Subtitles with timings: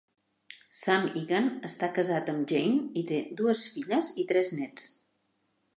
[0.83, 4.91] Sam Egan està casat amb Jane i té dues filles i tres nets.